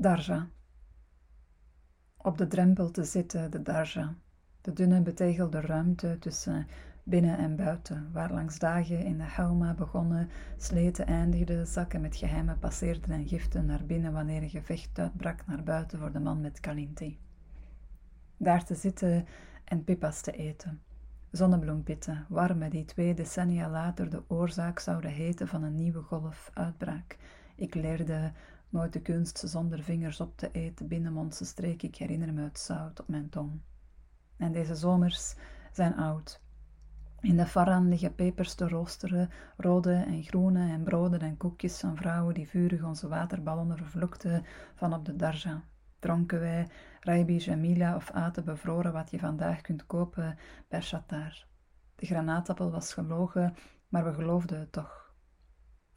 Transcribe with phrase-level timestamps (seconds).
[0.00, 0.48] Darja.
[2.16, 4.14] Op de drempel te zitten, de Darja.
[4.60, 6.66] De dunne betegelde ruimte tussen
[7.02, 12.58] binnen en buiten, waar langs dagen in de helma begonnen, sleten eindigden, zakken met geheimen
[12.58, 16.60] passeerden en giften naar binnen wanneer een gevecht uitbrak naar buiten voor de man met
[16.60, 17.18] Kalinti.
[18.36, 19.26] Daar te zitten
[19.64, 20.82] en pipas te eten.
[21.30, 27.16] Zonnebloempitten, warme, die twee decennia later de oorzaak zouden heten van een nieuwe golf uitbraak.
[27.54, 28.32] Ik leerde
[28.68, 33.00] nooit de kunst zonder vingers op te eten, binnenmondse streek, ik herinner me het zout
[33.00, 33.60] op mijn tong.
[34.36, 35.34] En deze zomers
[35.72, 36.40] zijn oud.
[37.20, 41.96] In de faran liggen pepers te roosteren, rode en groene en broden en koekjes van
[41.96, 44.44] vrouwen die vurig onze waterballonnen vervloekten
[44.74, 45.62] van op de darja.
[45.98, 46.68] Dronken wij
[47.00, 51.46] Raibi Jamila of aten bevroren wat je vandaag kunt kopen bij Shatar.
[51.94, 53.54] De granaatappel was gelogen,
[53.88, 55.07] maar we geloofden het toch.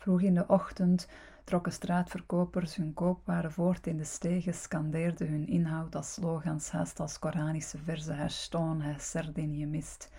[0.02, 1.08] Vroeg in de ochtend
[1.44, 7.20] trokken straatverkopers hun koopwaren voort in de stegen, scandeerden hun inhoud als slogans, haast als
[7.20, 10.12] Koranische verzen, herstoon, serdin je mist.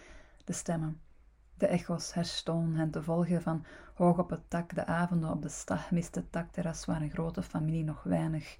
[0.45, 1.01] De stemmen,
[1.55, 5.48] de echo's, herstoon hen te volgen van hoog op het tak, de avonden op de
[5.48, 8.56] stag, miste takterras waar een grote familie nog weinig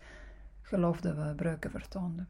[0.63, 2.27] geloofde we breuken vertoonde.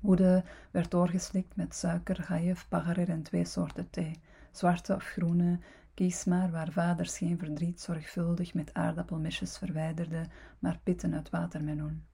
[0.00, 4.20] Woede werd doorgeslikt met suiker, gaïef, pagarer en twee soorten thee,
[4.56, 5.58] zwarte of groene,
[5.94, 10.26] Kies maar waar vaders geen verdriet zorgvuldig met aardappelmesjes verwijderde,
[10.58, 12.04] maar pitten uit watermeloen.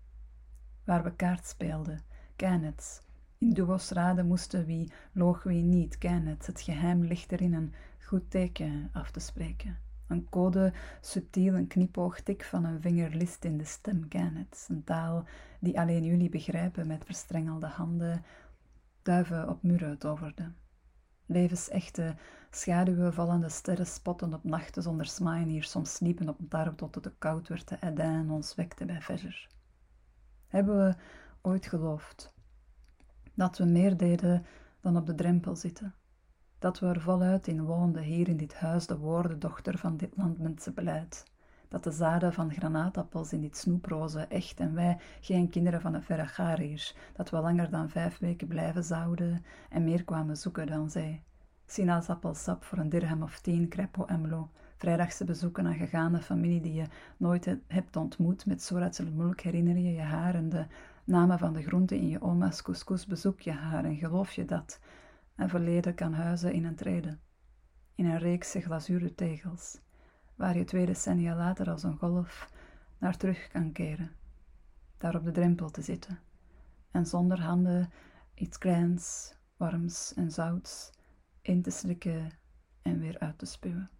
[0.84, 2.00] Waar we kaart speelden,
[2.36, 3.00] keinets.
[3.38, 6.46] In duo's raden moesten wie loog wie niet, keinets.
[6.46, 7.74] Het geheim ligt erin een
[8.04, 9.78] goed teken af te spreken.
[10.06, 14.68] Een code, subtiel een knipoogtik van een vinger list in de stem, keinets.
[14.68, 15.24] Een taal
[15.60, 18.24] die alleen jullie begrijpen met verstrengelde handen,
[19.02, 20.52] duiven op muren toverde
[21.30, 22.14] levensechte
[22.50, 27.04] schaduwen vallende sterren spotten op nachten zonder smaaien hier soms sliepen op tarp tot het
[27.04, 29.48] te koud werd te Edin ons wekte bij Veger.
[30.48, 30.94] Hebben we
[31.42, 32.32] ooit geloofd
[33.34, 34.46] dat we meer deden
[34.80, 35.94] dan op de drempel zitten?
[36.58, 41.24] Dat we er voluit in woonden hier in dit huis de woordendochter van dit landmensenbeleid?
[41.68, 46.02] Dat de zaden van granaatappels in dit snoeprozen echt en wij geen kinderen van een
[46.02, 51.22] verre dat we langer dan vijf weken blijven zouden en meer kwamen zoeken dan zij.
[51.70, 56.86] Sinaasappelsap voor een dirham of tien, crepo emlo, vrijdagse bezoeken aan gegaane familie die je
[57.16, 60.66] nooit hebt ontmoet, met Sorat Mulk herinner je je haar en de
[61.04, 64.80] namen van de groenten in je oma's couscous bezoek je haar en geloof je dat.
[65.34, 67.18] En verleden kan huizen in een trede,
[67.94, 69.80] in een reekse glazuren tegels
[70.34, 72.50] waar je twee decennia later als een golf
[72.98, 74.10] naar terug kan keren.
[74.98, 76.18] Daar op de drempel te zitten
[76.90, 77.90] en zonder handen
[78.34, 80.98] iets kleins, warms en zouts
[81.42, 82.30] in te slikken
[82.82, 83.90] en weer uit te spuwen.